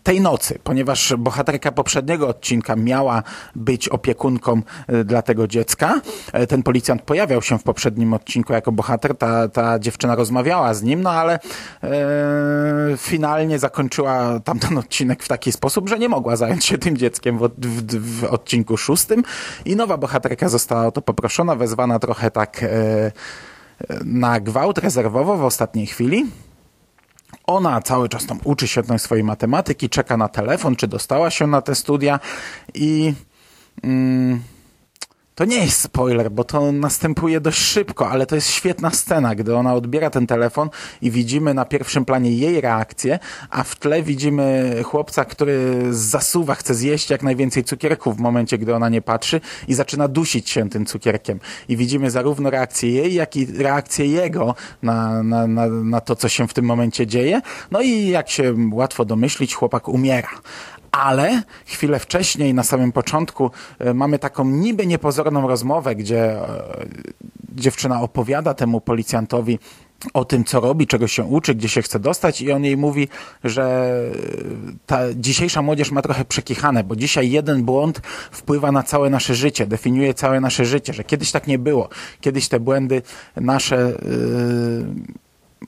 [0.03, 3.23] tej nocy, ponieważ bohaterka poprzedniego odcinka miała
[3.55, 6.01] być opiekunką e, dla tego dziecka.
[6.33, 10.83] E, Ten policjant pojawiał się w poprzednim odcinku jako bohater, ta, ta dziewczyna rozmawiała z
[10.83, 11.39] nim, no ale
[11.83, 11.89] e,
[12.97, 17.49] finalnie zakończyła tamten odcinek w taki sposób, że nie mogła zająć się tym dzieckiem w,
[17.57, 19.23] w, w odcinku szóstym
[19.65, 23.11] i nowa bohaterka została o to poproszona, wezwana trochę tak e,
[24.05, 26.25] na gwałt rezerwowo w ostatniej chwili.
[27.47, 31.47] Ona cały czas tam uczy się tej swojej matematyki, czeka na telefon, czy dostała się
[31.47, 32.19] na te studia
[32.73, 33.13] i
[33.83, 34.41] mm,
[35.35, 39.55] to nie jest spoiler, bo to następuje dość szybko, ale to jest świetna scena, gdy
[39.55, 40.69] ona odbiera ten telefon
[41.01, 43.19] i widzimy na pierwszym planie jej reakcję,
[43.49, 48.75] a w tle widzimy chłopca, który zasuwa, chce zjeść jak najwięcej cukierków w momencie, gdy
[48.75, 51.39] ona nie patrzy i zaczyna dusić się tym cukierkiem.
[51.67, 56.29] I widzimy zarówno reakcję jej, jak i reakcję jego na, na, na, na to, co
[56.29, 57.41] się w tym momencie dzieje.
[57.71, 60.29] No i jak się łatwo domyślić, chłopak umiera
[60.93, 66.85] ale chwilę wcześniej, na samym początku, e, mamy taką niby niepozorną rozmowę, gdzie e,
[67.55, 69.59] dziewczyna opowiada temu policjantowi
[70.13, 73.07] o tym, co robi, czego się uczy, gdzie się chce dostać i on jej mówi,
[73.43, 73.93] że
[74.85, 78.01] ta dzisiejsza młodzież ma trochę przekichane, bo dzisiaj jeden błąd
[78.31, 81.89] wpływa na całe nasze życie, definiuje całe nasze życie, że kiedyś tak nie było.
[82.21, 83.01] Kiedyś te błędy
[83.35, 83.93] nasze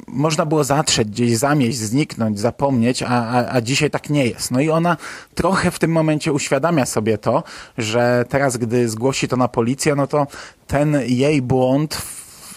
[0.08, 4.52] można było zatrzeć, gdzieś zamieść, zniknąć, zapomnieć, a, a, a dzisiaj tak nie jest.
[4.52, 4.98] No i ona
[5.36, 7.44] trochę w tym momencie uświadamia sobie to,
[7.78, 10.28] że teraz, gdy zgłosi to na policję, no to
[10.68, 12.02] ten jej błąd,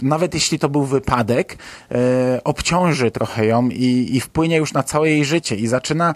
[0.03, 1.59] nawet jeśli to był wypadek,
[1.91, 6.15] e, obciąży trochę ją i, i wpłynie już na całe jej życie i zaczyna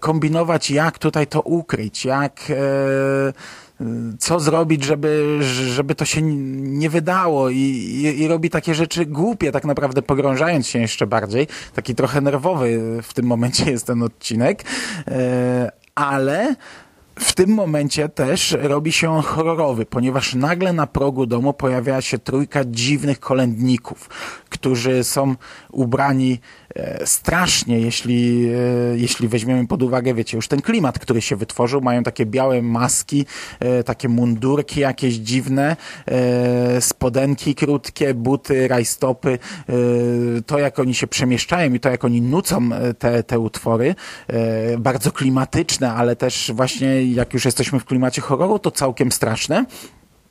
[0.00, 2.50] kombinować, jak tutaj to ukryć, jak...
[2.50, 3.63] E,
[4.18, 9.52] co zrobić, żeby, żeby to się nie wydało i, i, i robi takie rzeczy głupie,
[9.52, 11.46] tak naprawdę pogrążając się jeszcze bardziej.
[11.74, 14.64] Taki trochę nerwowy w tym momencie jest ten odcinek,
[15.08, 16.54] e, ale
[17.18, 22.18] w tym momencie też robi się on horrorowy, ponieważ nagle na progu domu pojawia się
[22.18, 24.08] trójka dziwnych kolędników,
[24.48, 25.34] którzy są
[25.74, 26.40] ubrani
[26.74, 31.80] e, strasznie, jeśli, e, jeśli weźmiemy pod uwagę, wiecie, już ten klimat, który się wytworzył,
[31.80, 33.26] mają takie białe maski,
[33.60, 35.76] e, takie mundurki jakieś dziwne,
[36.80, 39.38] spodenki krótkie, buty, rajstopy,
[40.46, 43.94] to jak oni się przemieszczają i to jak oni nucą te, te utwory,
[44.78, 49.64] bardzo klimatyczne, ale też właśnie jak już jesteśmy w klimacie horroru, to całkiem straszne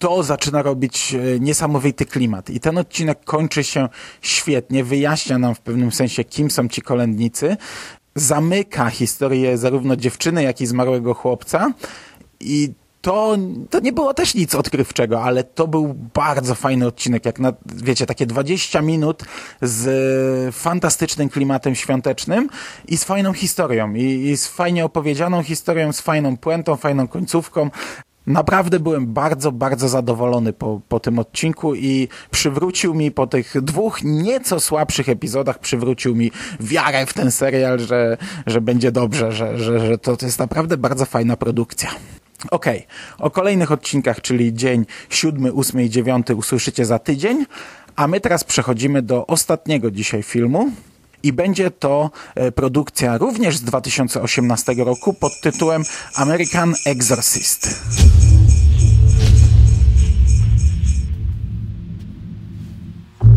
[0.03, 2.49] to zaczyna robić e, niesamowity klimat.
[2.49, 3.89] I ten odcinek kończy się
[4.21, 7.57] świetnie, wyjaśnia nam w pewnym sensie, kim są ci kolędnicy,
[8.15, 11.73] zamyka historię zarówno dziewczyny, jak i zmarłego chłopca
[12.39, 13.37] i to,
[13.69, 18.05] to nie było też nic odkrywczego, ale to był bardzo fajny odcinek, jak na, wiecie,
[18.05, 19.23] takie 20 minut
[19.61, 22.49] z fantastycznym klimatem świątecznym
[22.87, 27.69] i z fajną historią, i, i z fajnie opowiedzianą historią, z fajną puentą, fajną końcówką.
[28.27, 34.03] Naprawdę byłem bardzo, bardzo zadowolony po, po tym odcinku i przywrócił mi po tych dwóch
[34.03, 39.87] nieco słabszych epizodach, przywrócił mi wiarę w ten serial, że, że będzie dobrze, że, że,
[39.87, 41.89] że to, jest naprawdę bardzo fajna produkcja.
[42.51, 42.83] Okay.
[43.17, 47.45] o kolejnych odcinkach, czyli dzień siódmy, ósmy i dziewiąty usłyszycie za tydzień,
[47.95, 50.71] a my teraz przechodzimy do ostatniego dzisiaj filmu,
[51.23, 55.83] i będzie to e, produkcja również z 2018 roku pod tytułem
[56.15, 57.81] American Exorcist.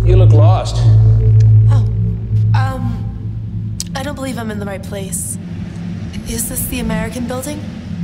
[0.04, 0.76] You look lost.
[1.70, 1.84] Oh,
[2.54, 3.04] um,
[3.94, 5.38] I don't believe I'm in the right place.
[6.28, 7.58] Is this the American building?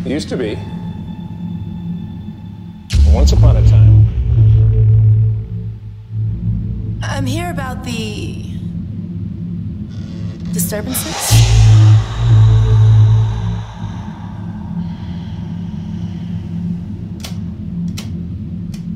[0.04, 0.56] It used to be.
[3.14, 4.06] Once upon a time.
[7.02, 8.51] I'm here about the
[10.52, 11.16] disturbances?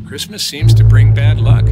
[0.07, 1.65] Christmas seems to bring bad luck.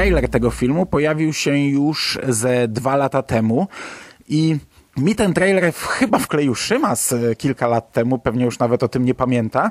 [0.00, 3.68] Trailer tego filmu pojawił się już ze dwa lata temu
[4.28, 4.56] i
[4.96, 9.14] mi ten trailer chyba wkleił Szymas kilka lat temu, pewnie już nawet o tym nie
[9.14, 9.70] pamięta.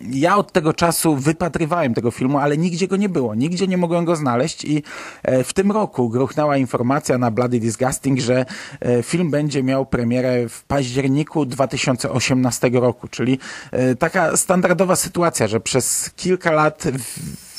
[0.00, 4.04] Ja od tego czasu wypatrywałem tego filmu, ale nigdzie go nie było, nigdzie nie mogłem
[4.04, 4.82] go znaleźć i
[5.22, 8.46] e, w tym roku gruchnęła informacja na Bloody Disgusting, że
[8.80, 13.38] e, film będzie miał premierę w październiku 2018 roku, czyli
[13.70, 16.84] e, taka standardowa sytuacja, że przez kilka lat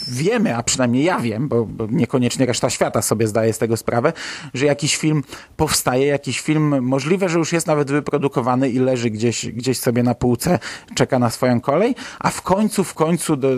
[0.07, 4.13] wiemy, a przynajmniej ja wiem, bo, bo, niekoniecznie reszta świata sobie zdaje z tego sprawę,
[4.53, 5.23] że jakiś film
[5.57, 10.15] powstaje, jakiś film możliwe, że już jest nawet wyprodukowany i leży gdzieś, gdzieś sobie na
[10.15, 10.59] półce,
[10.95, 13.49] czeka na swoją kolej, a w końcu, w końcu do,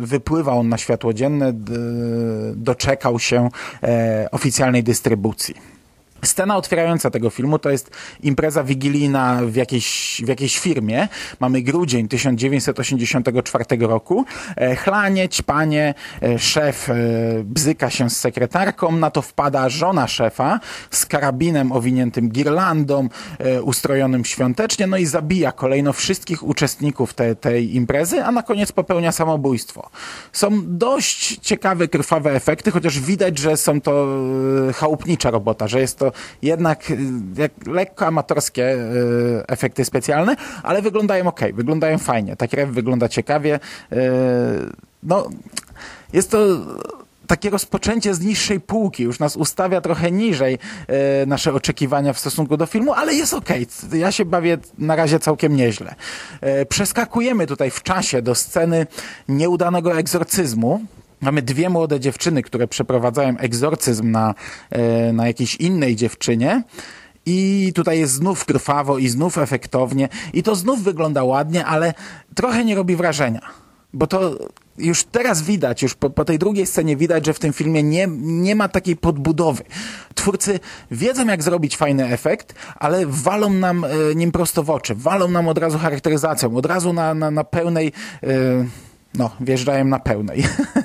[0.00, 1.52] wypływa on na światło dzienne,
[2.54, 3.48] doczekał się
[3.82, 5.73] e, oficjalnej dystrybucji.
[6.24, 7.90] Scena otwierająca tego filmu to jest
[8.22, 11.08] impreza wigilijna w jakiejś, w jakiejś firmie.
[11.40, 14.24] Mamy grudzień 1984 roku.
[14.56, 16.94] E, chlanie, ćpanie, e, szef e,
[17.44, 20.60] bzyka się z sekretarką, na to wpada żona szefa
[20.90, 23.08] z karabinem owiniętym girlandą,
[23.62, 29.12] ustrojonym świątecznie, no i zabija kolejno wszystkich uczestników te, tej imprezy, a na koniec popełnia
[29.12, 29.90] samobójstwo.
[30.32, 34.06] Są dość ciekawe, krwawe efekty, chociaż widać, że są to
[34.74, 36.98] chałupnicza robota, że jest to jednak y,
[37.36, 42.36] jak lekko amatorskie y, efekty specjalne, ale wyglądają ok, wyglądają fajnie.
[42.36, 43.60] Ta krew wygląda ciekawie.
[43.92, 43.96] Y,
[45.02, 45.28] no,
[46.12, 46.38] jest to
[47.26, 50.58] takie rozpoczęcie z niższej półki, już nas ustawia trochę niżej
[51.26, 53.34] nasze oczekiwania w stosunku do filmu, ale jest.
[53.34, 53.66] Okay.
[53.92, 55.94] Ja się bawię na razie całkiem nieźle.
[56.68, 58.86] Przeskakujemy tutaj w czasie do sceny
[59.28, 60.80] nieudanego egzorcyzmu,
[61.24, 64.34] Mamy dwie młode dziewczyny, które przeprowadzają egzorcyzm na,
[64.70, 66.62] e, na jakiejś innej dziewczynie.
[67.26, 70.08] I tutaj jest znów krwawo i znów efektownie.
[70.32, 71.94] I to znów wygląda ładnie, ale
[72.34, 73.40] trochę nie robi wrażenia.
[73.92, 74.38] Bo to
[74.78, 78.08] już teraz widać, już po, po, tej drugiej scenie widać, że w tym filmie nie,
[78.20, 79.62] nie ma takiej podbudowy.
[80.14, 80.60] Twórcy
[80.90, 84.94] wiedzą, jak zrobić fajny efekt, ale walą nam e, nim prosto w oczy.
[84.94, 87.92] Walą nam od razu charakteryzacją, od razu na, na, na pełnej...
[88.22, 88.28] E,
[89.14, 90.44] no, wjeżdżają na pełnej.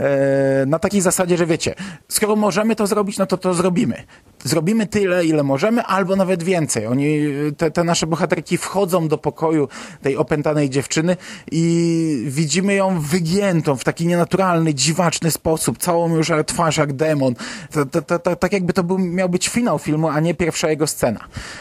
[0.00, 1.74] E, na takiej zasadzie, że wiecie,
[2.08, 4.02] skoro możemy to zrobić, no to to zrobimy.
[4.44, 6.86] Zrobimy tyle, ile możemy, albo nawet więcej.
[6.86, 7.18] Oni,
[7.56, 9.68] te, te nasze bohaterki wchodzą do pokoju
[10.02, 11.16] tej opętanej dziewczyny
[11.52, 17.34] i widzimy ją wygiętą w taki nienaturalny, dziwaczny sposób, całą już twarz jak demon.
[17.72, 20.86] To, to, to, tak jakby to był, miał być finał filmu, a nie pierwsza jego
[20.86, 21.20] scena.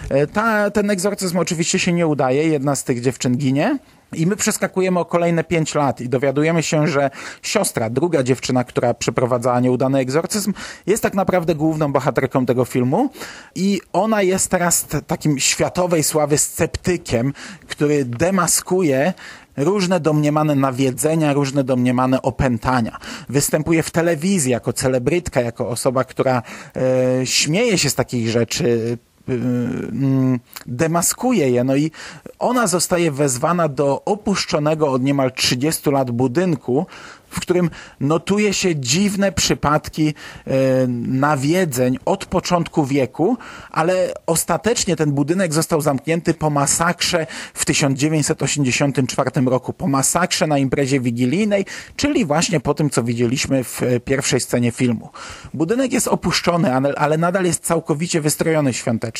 [0.09, 3.77] E, ta, ten egzorcyzm oczywiście się nie udaje, jedna z tych dziewczyn ginie.
[4.15, 7.09] I my przeskakujemy o kolejne pięć lat i dowiadujemy się, że
[7.41, 10.53] siostra, druga dziewczyna, która przeprowadzała nieudany egzorcyzm,
[10.87, 13.09] jest tak naprawdę główną bohaterką tego filmu
[13.55, 17.33] i ona jest teraz takim światowej sławy sceptykiem,
[17.67, 19.13] który demaskuje
[19.57, 22.97] różne domniemane nawiedzenia, różne domniemane opętania.
[23.29, 26.41] Występuje w telewizji jako celebrytka, jako osoba, która
[27.21, 28.97] e, śmieje się z takich rzeczy,
[30.65, 31.63] demaskuje je.
[31.63, 31.91] No i
[32.39, 36.85] ona zostaje wezwana do opuszczonego od niemal 30 lat budynku,
[37.33, 40.13] w którym notuje się dziwne przypadki e,
[41.07, 43.37] nawiedzeń od początku wieku,
[43.71, 50.99] ale ostatecznie ten budynek został zamknięty po masakrze w 1984 roku, po masakrze na imprezie
[50.99, 55.09] wigilijnej, czyli właśnie po tym, co widzieliśmy w pierwszej scenie filmu.
[55.53, 59.12] Budynek jest opuszczony, ale, ale nadal jest całkowicie wystrojony świątecznie.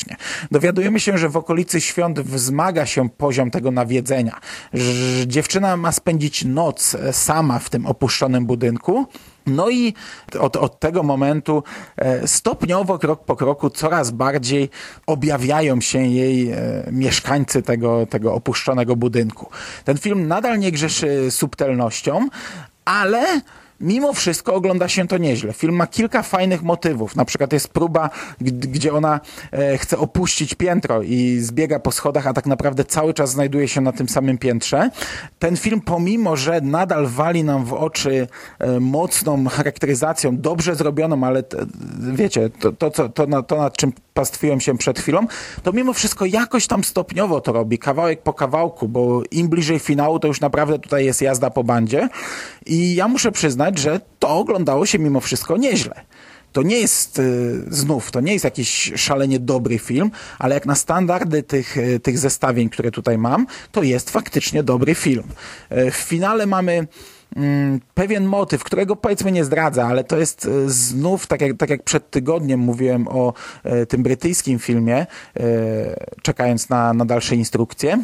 [0.50, 4.40] Dowiadujemy się, że w okolicy świąt wzmaga się poziom tego nawiedzenia,
[4.72, 9.06] że dziewczyna ma spędzić noc sama w tym opuszczonym budynku.
[9.46, 9.94] No i
[10.40, 11.62] od, od tego momentu
[11.96, 14.70] e, stopniowo, krok po kroku, coraz bardziej
[15.06, 16.58] objawiają się jej e,
[16.92, 19.50] mieszkańcy tego, tego opuszczonego budynku.
[19.84, 22.28] Ten film nadal nie grzeszy subtelnością,
[22.84, 23.40] ale
[23.84, 25.52] Mimo wszystko ogląda się to nieźle.
[25.52, 27.16] Film ma kilka fajnych motywów.
[27.16, 28.10] Na przykład jest próba,
[28.40, 29.20] gdzie ona
[29.52, 33.80] e, chce opuścić piętro i zbiega po schodach, a tak naprawdę cały czas znajduje się
[33.80, 34.90] na tym samym piętrze.
[35.38, 38.28] Ten film, pomimo że nadal wali nam w oczy
[38.58, 41.66] e, mocną charakteryzacją, dobrze zrobioną, ale t,
[41.98, 45.26] wiecie, to, to, to, to, to nad czym pastwiłem się przed chwilą,
[45.62, 50.18] to mimo wszystko jakoś tam stopniowo to robi, kawałek po kawałku, bo im bliżej finału,
[50.18, 52.08] to już naprawdę tutaj jest jazda po bandzie.
[52.66, 56.04] I ja muszę przyznać, że to oglądało się mimo wszystko nieźle.
[56.54, 60.74] To nie jest y, znów, to nie jest jakiś szalenie dobry film, ale jak na
[60.74, 65.24] standardy tych, y, tych zestawień, które tutaj mam, to jest faktycznie dobry film.
[65.72, 66.86] Y, w finale mamy
[67.36, 71.82] mm, pewien motyw, którego powiedzmy nie zdradza, ale to jest znów, tak jak, tak jak
[71.82, 73.32] przed tygodniem mówiłem o
[73.88, 75.06] tym brytyjskim filmie,
[76.22, 77.98] czekając na, na dalsze instrukcje.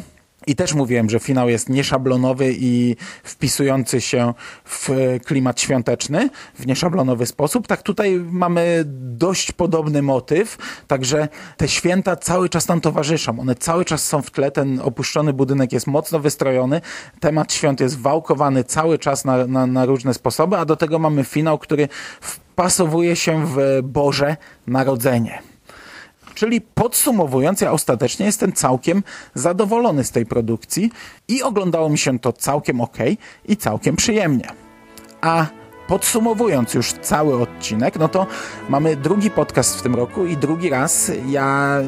[0.46, 4.34] I też mówiłem, że finał jest nieszablonowy i wpisujący się
[4.64, 4.88] w
[5.24, 7.66] klimat świąteczny w nieszablonowy sposób.
[7.66, 8.82] Tak tutaj mamy
[9.16, 13.40] dość podobny motyw, także te święta cały czas nam towarzyszą.
[13.40, 16.80] One cały czas są w tle, ten opuszczony budynek jest mocno wystrojony,
[17.20, 21.24] temat świąt jest wałkowany cały czas na, na, na różne sposoby, a do tego mamy
[21.24, 21.88] finał, który
[22.20, 24.36] wpasowuje się w Boże
[24.66, 25.49] Narodzenie.
[26.40, 29.02] Czyli podsumowując, ja ostatecznie jestem całkiem
[29.34, 30.92] zadowolony z tej produkcji
[31.28, 32.98] i oglądało mi się to całkiem ok
[33.48, 34.48] i całkiem przyjemnie.
[35.20, 35.46] A
[35.88, 38.26] podsumowując już cały odcinek, no to
[38.68, 41.80] mamy drugi podcast w tym roku i drugi raz ja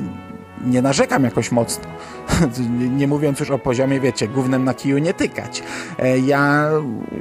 [0.63, 1.85] nie narzekam jakoś mocno.
[2.99, 5.63] nie mówiąc już o poziomie, wiecie, głównym na kiju nie tykać.
[5.99, 6.71] E, ja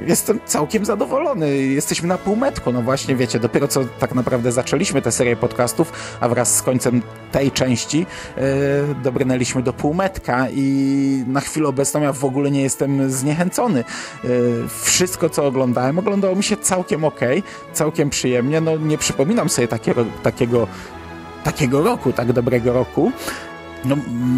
[0.06, 1.56] jestem całkiem zadowolony.
[1.56, 2.72] Jesteśmy na półmetku.
[2.72, 7.02] No właśnie, wiecie, dopiero co tak naprawdę zaczęliśmy tę serię podcastów, a wraz z końcem
[7.32, 8.44] tej części yy,
[9.02, 13.84] dobrnęliśmy do półmetka i na chwilę obecną ja w ogóle nie jestem zniechęcony.
[14.24, 14.30] Yy,
[14.82, 17.20] wszystko, co oglądałem, oglądało mi się całkiem ok,
[17.72, 18.60] całkiem przyjemnie.
[18.60, 20.68] No nie przypominam sobie takiego, takiego
[21.44, 23.12] takiego roku, tak dobrego roku.
[23.84, 23.96] No,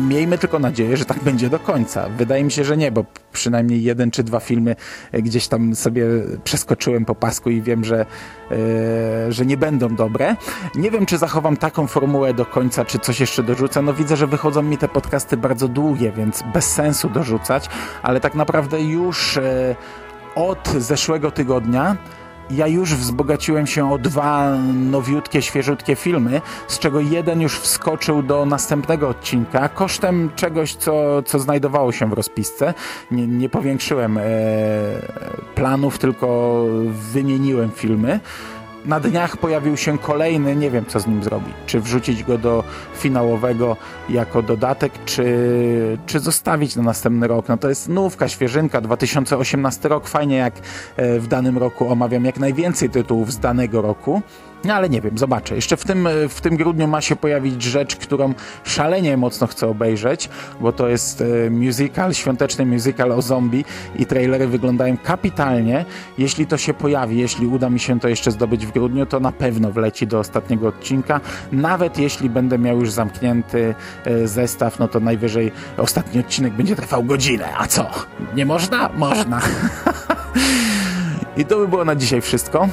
[0.09, 2.09] miejmy tylko nadzieję, że tak będzie do końca.
[2.09, 4.77] Wydaje mi się, że nie, bo przynajmniej jeden czy dwa filmy
[5.13, 6.07] gdzieś tam sobie
[6.45, 8.07] przeskoczyłem po pasku i wiem, że,
[8.51, 8.57] yy,
[9.33, 10.37] że nie będą dobre.
[10.75, 13.83] Nie wiem, czy zachowam taką formułę do końca, czy coś jeszcze dorzucę.
[13.83, 17.69] No widzę, że wychodzą mi te podcasty bardzo długie, więc bez sensu dorzucać,
[18.03, 19.77] ale tak naprawdę już yy,
[20.35, 21.97] od zeszłego tygodnia
[22.51, 28.47] ja już wzbogaciłem się o dwa nowiutkie, świeżutkie filmy, z czego jeden już wskoczył do
[28.47, 32.75] następnego odcinka kosztem czegoś, co, co znajdowało się w rozpisce.
[33.11, 34.23] Nie, nie powiększyłem e,
[35.55, 36.65] planów, tylko
[37.13, 38.21] wymieniłem filmy
[38.85, 41.55] na dniach pojawił się kolejny, nie wiem co z nim zrobić.
[41.67, 42.65] Czy wrzucić go do
[42.97, 43.77] finałowego
[44.09, 47.49] jako dodatek, czy, czy zostawić na następny rok.
[47.49, 50.09] No to jest nówka, świeżynka, 2018 rok.
[50.09, 50.55] Fajnie jak
[50.97, 54.23] e, w danym roku omawiam jak najwięcej tytułów z danego roku.
[54.65, 55.55] No ale nie wiem, zobaczę.
[55.55, 58.35] Jeszcze w tym, w tym grudniu ma się pojawić rzecz, którą
[58.65, 60.29] szalenie mocno chcę obejrzeć,
[60.61, 63.65] bo to jest e, musical, świąteczny musical o zombie
[63.97, 65.85] i trailery wyglądają kapitalnie.
[66.19, 69.33] Jeśli to się pojawi, jeśli uda mi się to jeszcze zdobyć w grudniu, to na
[69.33, 71.21] pewno wleci do ostatniego odcinka.
[71.53, 77.05] Nawet jeśli będę miał już zamknięty e, zestaw, no to najwyżej ostatni odcinek będzie trwał
[77.05, 77.49] godzinę.
[77.59, 77.91] A co?
[78.35, 78.91] Nie można?
[78.97, 79.41] Można.
[81.37, 82.69] I to by było na dzisiaj wszystko.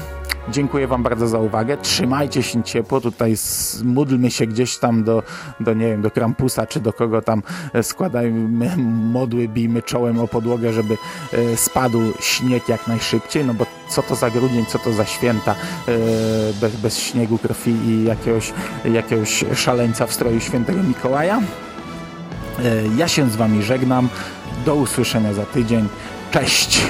[0.50, 1.78] Dziękuję Wam bardzo za uwagę.
[1.78, 3.02] Trzymajcie się ciepło.
[3.02, 3.36] Tutaj
[3.84, 5.24] módlmy się gdzieś tam do,
[5.60, 10.28] do nie wiem, do Krampusa, czy do kogo tam e, składajmy modły, bijmy czołem o
[10.28, 10.98] podłogę, żeby
[11.34, 15.52] e, spadł śnieg jak najszybciej, no bo co to za grudzień, co to za święta
[15.52, 15.56] e,
[16.62, 18.54] bez, bez śniegu, krwi i jakiegoś,
[18.86, 21.42] jakiegoś szaleńca w stroju świętego Mikołaja.
[22.98, 24.10] Ja się z Wami żegnam.
[24.66, 25.88] Do usłyszenia za tydzień.
[26.32, 26.82] Cześć!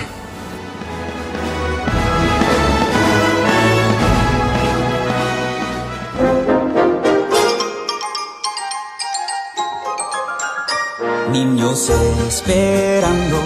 [11.32, 11.90] Niños
[12.28, 13.38] esperando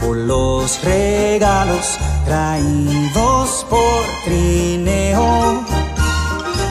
[0.00, 5.62] por los regalos traídos por trineo.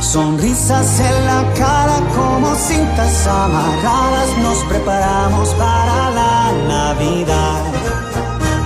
[0.01, 7.61] Sonrisas en la cara como cintas amarradas, nos preparamos para la Navidad.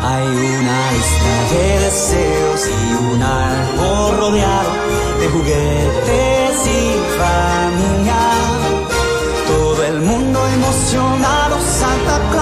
[0.03, 4.71] Hay una lista de deseos y un árbol rodeado
[5.19, 8.26] de juguetes y familia.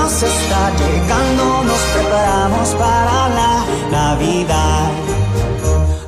[0.06, 4.92] Claus está llegando, nos preparamos para la Navidad.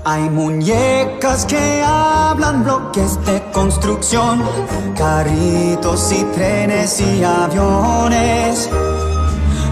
[0.06, 4.44] Hay muñecas que hablan, bloques de construcción,
[4.96, 8.70] carritos y trenes y aviones.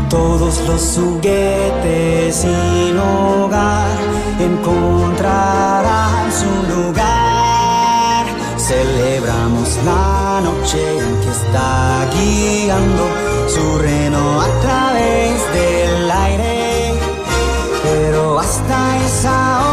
[0.09, 3.95] Todos los juguetes sin hogar
[4.39, 8.25] encontrarán su lugar.
[8.57, 16.93] Celebramos la noche en que está guiando su reno a través del aire.
[17.83, 19.64] Pero hasta esa